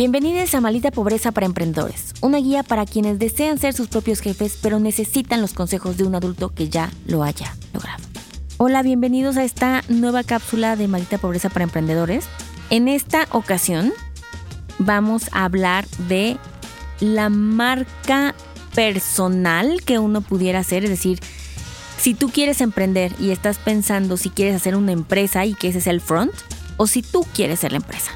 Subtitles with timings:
[0.00, 4.58] Bienvenidos a Malita Pobreza para Emprendedores, una guía para quienes desean ser sus propios jefes
[4.62, 8.02] pero necesitan los consejos de un adulto que ya lo haya logrado.
[8.56, 12.24] Hola, bienvenidos a esta nueva cápsula de Malita Pobreza para Emprendedores.
[12.70, 13.92] En esta ocasión
[14.78, 16.38] vamos a hablar de
[17.00, 18.34] la marca
[18.74, 21.20] personal que uno pudiera hacer, es decir,
[21.98, 25.80] si tú quieres emprender y estás pensando si quieres hacer una empresa y que ese
[25.80, 26.32] es el front,
[26.78, 28.12] o si tú quieres ser la empresa.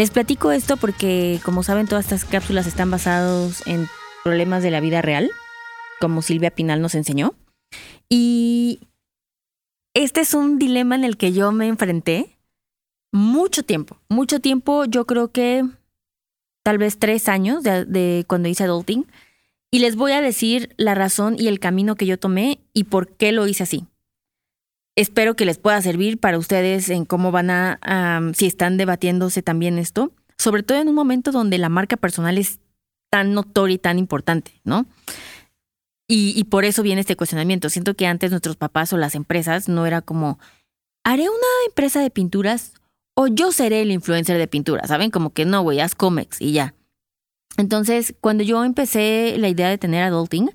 [0.00, 3.86] Les platico esto porque, como saben, todas estas cápsulas están basadas en
[4.24, 5.30] problemas de la vida real,
[6.00, 7.34] como Silvia Pinal nos enseñó.
[8.08, 8.88] Y
[9.92, 12.38] este es un dilema en el que yo me enfrenté
[13.12, 13.98] mucho tiempo.
[14.08, 15.66] Mucho tiempo, yo creo que
[16.62, 19.06] tal vez tres años de, de cuando hice adulting.
[19.70, 23.18] Y les voy a decir la razón y el camino que yo tomé y por
[23.18, 23.84] qué lo hice así.
[25.00, 29.78] Espero que les pueda servir para ustedes en cómo van a, si están debatiéndose también
[29.78, 32.60] esto, sobre todo en un momento donde la marca personal es
[33.08, 34.84] tan notoria y tan importante, ¿no?
[36.06, 37.70] Y, y, por eso viene este cuestionamiento.
[37.70, 40.38] Siento que antes nuestros papás o las empresas no era como,
[41.02, 42.74] haré una empresa de pinturas
[43.14, 45.10] o yo seré el influencer de pinturas, ¿saben?
[45.10, 46.74] Como que no, güey, haz cómics y ya.
[47.56, 50.50] Entonces, cuando yo empecé la idea de tener adulting,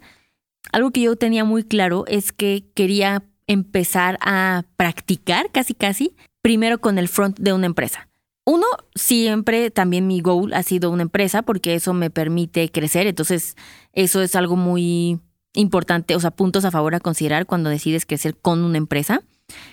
[0.71, 6.79] algo que yo tenía muy claro es que quería empezar a practicar casi casi primero
[6.79, 8.07] con el front de una empresa.
[8.45, 13.55] Uno, siempre también mi goal ha sido una empresa porque eso me permite crecer, entonces
[13.93, 15.19] eso es algo muy
[15.53, 19.23] importante, o sea, puntos a favor a considerar cuando decides crecer con una empresa.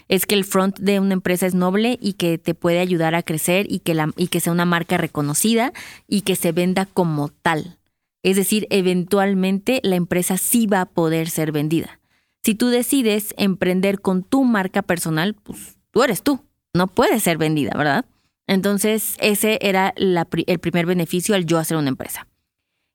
[0.09, 3.23] Es que el front de una empresa es noble y que te puede ayudar a
[3.23, 5.73] crecer y que, la, y que sea una marca reconocida
[6.07, 7.79] y que se venda como tal.
[8.23, 12.01] Es decir, eventualmente la empresa sí va a poder ser vendida.
[12.45, 16.41] Si tú decides emprender con tu marca personal, pues tú eres tú,
[16.75, 18.05] no puedes ser vendida, ¿verdad?
[18.49, 22.27] Entonces, ese era el primer beneficio al yo hacer una empresa.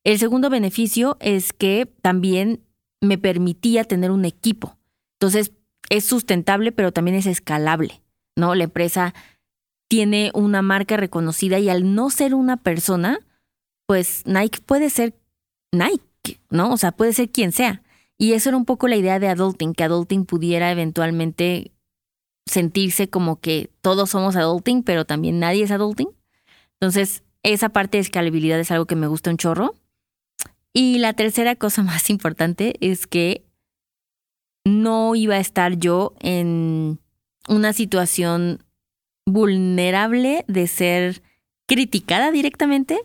[0.03, 2.61] El segundo beneficio es que también
[3.01, 4.77] me permitía tener un equipo.
[5.19, 5.53] Entonces,
[5.89, 8.01] es sustentable, pero también es escalable,
[8.35, 8.53] ¿no?
[8.55, 9.13] La empresa
[9.89, 13.19] tiene una marca reconocida y al no ser una persona,
[13.85, 15.15] pues Nike puede ser
[15.71, 16.73] Nike, ¿no?
[16.73, 17.83] O sea, puede ser quien sea.
[18.17, 21.71] Y eso era un poco la idea de adulting, que adulting pudiera eventualmente
[22.45, 26.09] sentirse como que todos somos adulting, pero también nadie es adulting.
[26.79, 29.75] Entonces, esa parte de escalabilidad es algo que me gusta un chorro.
[30.73, 33.43] Y la tercera cosa más importante es que
[34.65, 36.99] no iba a estar yo en
[37.47, 38.63] una situación
[39.25, 41.21] vulnerable de ser
[41.67, 42.99] criticada directamente,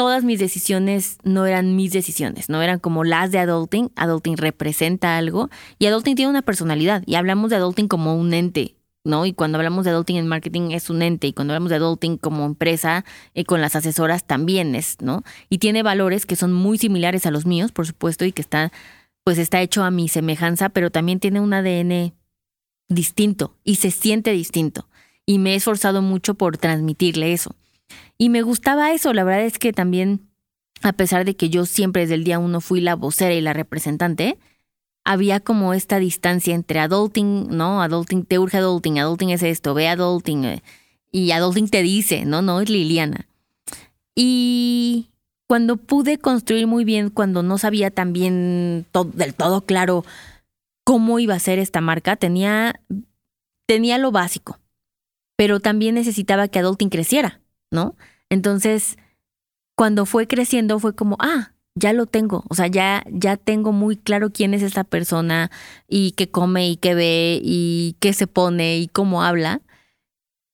[0.00, 3.92] todas mis decisiones no eran mis decisiones, no eran como las de Adulting.
[3.96, 8.76] Adulting representa algo y Adulting tiene una personalidad y hablamos de Adulting como un ente,
[9.04, 9.26] ¿no?
[9.26, 12.16] Y cuando hablamos de Adulting en marketing es un ente y cuando hablamos de Adulting
[12.16, 15.22] como empresa eh, con las asesoras también es, ¿no?
[15.50, 18.72] Y tiene valores que son muy similares a los míos, por supuesto, y que está,
[19.22, 22.14] pues está hecho a mi semejanza, pero también tiene un ADN
[22.88, 24.88] distinto y se siente distinto.
[25.26, 27.54] Y me he esforzado mucho por transmitirle eso.
[28.18, 30.28] Y me gustaba eso, la verdad es que también,
[30.82, 33.52] a pesar de que yo siempre desde el día uno fui la vocera y la
[33.52, 34.38] representante,
[35.04, 37.82] había como esta distancia entre adulting, ¿no?
[37.82, 40.44] Adulting, te urge adulting, adulting es esto, ve adulting.
[40.44, 40.62] Eh,
[41.10, 43.26] y adulting te dice, no, no, es Liliana.
[44.14, 45.10] Y
[45.46, 50.04] cuando pude construir muy bien, cuando no sabía también del todo claro
[50.84, 52.80] cómo iba a ser esta marca, tenía,
[53.66, 54.58] tenía lo básico,
[55.36, 57.40] pero también necesitaba que adulting creciera.
[57.70, 57.96] ¿No?
[58.28, 58.96] Entonces,
[59.74, 63.96] cuando fue creciendo fue como, ah, ya lo tengo, o sea, ya, ya tengo muy
[63.96, 65.50] claro quién es esta persona
[65.88, 69.62] y qué come y qué ve y qué se pone y cómo habla.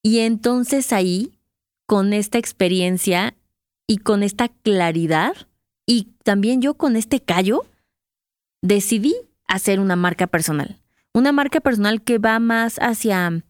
[0.02, 1.32] Y entonces ahí,
[1.86, 3.34] con esta experiencia
[3.86, 5.34] y con esta claridad
[5.86, 7.64] y también yo con este callo,
[8.62, 9.14] decidí
[9.46, 10.80] hacer una marca personal.
[11.14, 13.44] Una marca personal que va más hacia,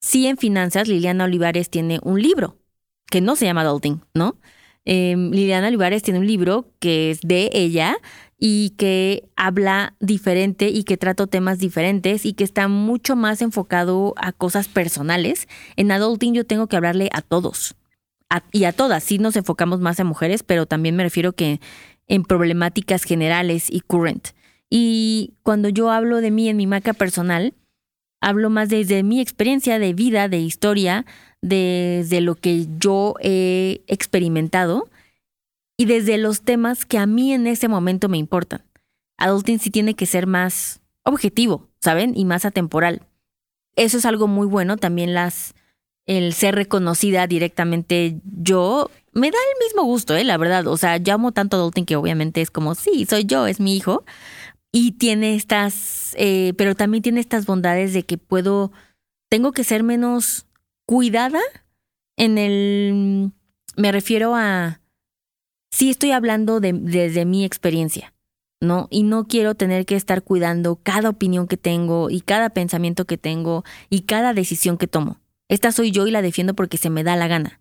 [0.00, 2.58] sí en finanzas, Liliana Olivares tiene un libro,
[3.10, 4.36] que no se llama adulting, ¿no?
[4.84, 7.96] Em, Liliana Olivares tiene un libro que es de ella
[8.38, 14.14] y que habla diferente y que trata temas diferentes y que está mucho más enfocado
[14.16, 15.48] a cosas personales.
[15.76, 17.74] En adulting yo tengo que hablarle a todos
[18.52, 19.02] y a todas.
[19.02, 21.60] Sí nos enfocamos más en mujeres, pero también me refiero que
[22.08, 24.28] en problemáticas generales y current.
[24.70, 27.54] Y cuando yo hablo de mí en mi marca personal,
[28.20, 31.06] hablo más desde mi experiencia de vida, de historia,
[31.46, 34.88] desde lo que yo he experimentado
[35.76, 38.64] y desde los temas que a mí en ese momento me importan.
[39.16, 42.16] Adulting sí tiene que ser más objetivo, ¿saben?
[42.16, 43.02] Y más atemporal.
[43.76, 44.76] Eso es algo muy bueno.
[44.76, 45.54] También las,
[46.06, 50.24] el ser reconocida directamente yo me da el mismo gusto, ¿eh?
[50.24, 50.66] La verdad.
[50.66, 53.76] O sea, llamo tanto a Adulting que obviamente es como, sí, soy yo, es mi
[53.76, 54.04] hijo.
[54.72, 58.72] Y tiene estas, eh, pero también tiene estas bondades de que puedo,
[59.30, 60.45] tengo que ser menos
[60.86, 61.40] cuidada
[62.16, 63.32] en el,
[63.76, 64.80] me refiero a,
[65.70, 68.14] sí estoy hablando de, desde mi experiencia,
[68.60, 68.88] ¿no?
[68.90, 73.18] Y no quiero tener que estar cuidando cada opinión que tengo y cada pensamiento que
[73.18, 75.20] tengo y cada decisión que tomo.
[75.48, 77.60] Esta soy yo y la defiendo porque se me da la gana.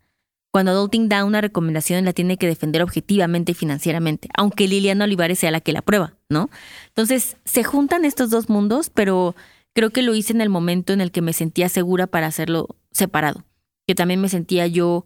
[0.52, 5.40] Cuando Adulting da una recomendación, la tiene que defender objetivamente y financieramente, aunque Liliana Olivares
[5.40, 6.50] sea la que la prueba, ¿no?
[6.88, 9.36] Entonces, se juntan estos dos mundos, pero
[9.76, 12.76] creo que lo hice en el momento en el que me sentía segura para hacerlo
[12.92, 13.46] separado,
[13.88, 15.06] que también me sentía yo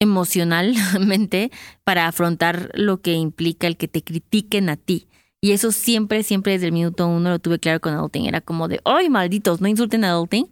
[0.00, 1.50] emocionalmente
[1.84, 5.08] para afrontar lo que implica el que te critiquen a ti.
[5.42, 8.26] Y eso siempre, siempre desde el minuto uno lo tuve claro con Adulting.
[8.26, 9.62] Era como de, ¡ay, malditos!
[9.62, 10.50] No insulten a Adulting,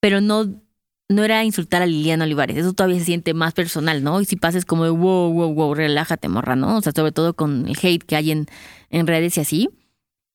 [0.00, 0.62] pero no
[1.08, 4.20] no era insultar a Liliana Olivares, eso todavía se siente más personal, ¿no?
[4.22, 6.78] Y si pases como de wow, wow, wow, relájate, morra, ¿no?
[6.78, 8.46] O sea, sobre todo con el hate que hay en,
[8.88, 9.68] en redes y así.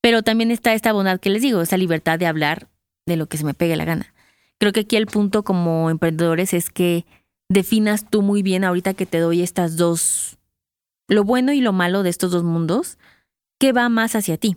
[0.07, 2.69] Pero también está esta bondad que les digo, esa libertad de hablar
[3.06, 4.13] de lo que se me pegue la gana.
[4.57, 7.06] Creo que aquí el punto como emprendedores es que
[7.50, 10.38] definas tú muy bien ahorita que te doy estas dos,
[11.09, 12.98] lo bueno y lo malo de estos dos mundos,
[13.59, 14.56] qué va más hacia ti.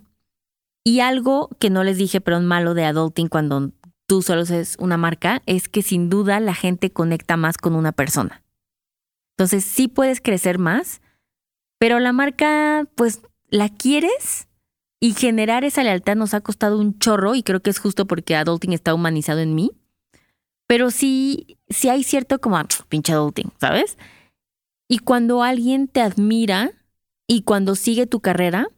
[0.84, 3.72] Y algo que no les dije, pero malo de adulting cuando
[4.06, 7.90] tú solo es una marca, es que sin duda la gente conecta más con una
[7.90, 8.44] persona.
[9.36, 11.00] Entonces sí puedes crecer más,
[11.80, 14.46] pero la marca, pues, la quieres
[15.00, 18.36] y generar esa lealtad nos ha costado un chorro y creo que es justo porque
[18.36, 19.72] Adulting está humanizado en mí.
[20.66, 23.96] Pero sí, sí hay cierto como, ah, pinche Adulting, ¿sabes?
[24.88, 26.72] Y cuando alguien te admira
[27.26, 28.68] y cuando sigue tu carrera,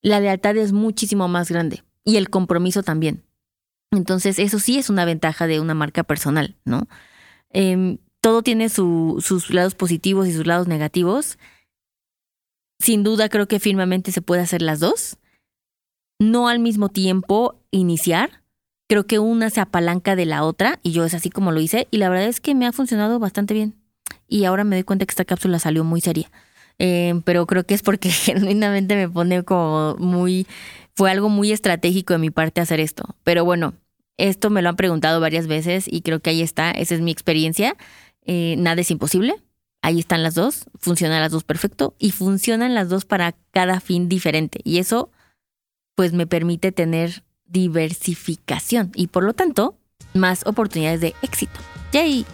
[0.00, 3.22] la lealtad es muchísimo más grande y el compromiso también.
[3.92, 6.88] Entonces, eso sí es una ventaja de una marca personal, ¿no?
[7.50, 11.38] Em, todo tiene sus lados positivos y sus lados negativos.
[12.78, 15.18] Sin duda, creo que firmemente se puede hacer las dos.
[16.22, 18.42] No al mismo tiempo iniciar.
[18.88, 21.88] Creo que una se apalanca de la otra y yo es así como lo hice
[21.90, 23.74] y la verdad es que me ha funcionado bastante bien.
[24.28, 26.30] Y ahora me doy cuenta que esta cápsula salió muy seria.
[26.78, 30.46] Em, pero creo que es porque genuinamente me pone como muy...
[30.94, 33.16] Fue algo muy estratégico de mi parte hacer esto.
[33.24, 33.74] Pero bueno,
[34.16, 37.10] esto me lo han preguntado varias veces y creo que ahí está, esa es mi
[37.10, 37.76] experiencia.
[38.24, 39.34] Eh, nada es imposible.
[39.80, 44.08] Ahí están las dos, funcionan las dos perfecto y funcionan las dos para cada fin
[44.08, 44.60] diferente.
[44.62, 45.10] Y eso
[45.94, 49.76] pues me permite tener diversificación y por lo tanto
[50.14, 51.60] más oportunidades de éxito.
[51.92, 52.26] Yay,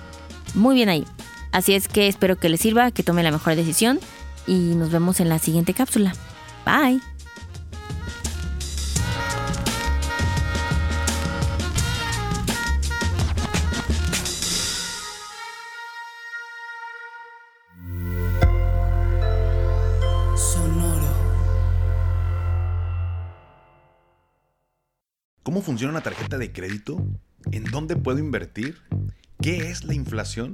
[0.55, 1.05] muy bien ahí.
[1.53, 3.99] Así es que espero que les sirva, que tome la mejor decisión
[4.47, 6.13] y nos vemos en la siguiente cápsula.
[6.65, 7.18] Bye.
[25.49, 27.03] ¿Cómo funciona una tarjeta de crédito?
[27.53, 28.83] ¿En dónde puedo invertir?
[29.41, 30.53] ¿Qué es la inflación?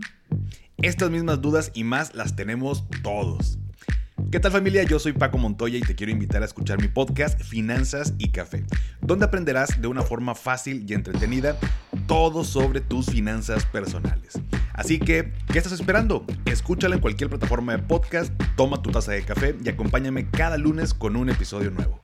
[0.77, 3.59] Estas mismas dudas y más las tenemos todos.
[4.31, 4.85] ¿Qué tal familia?
[4.85, 8.63] Yo soy Paco Montoya y te quiero invitar a escuchar mi podcast Finanzas y Café,
[9.01, 11.59] donde aprenderás de una forma fácil y entretenida
[12.07, 14.35] todo sobre tus finanzas personales.
[14.75, 16.25] Así que, ¿qué estás esperando?
[16.45, 20.95] Escúchala en cualquier plataforma de podcast, toma tu taza de café y acompáñame cada lunes
[20.95, 22.04] con un episodio nuevo.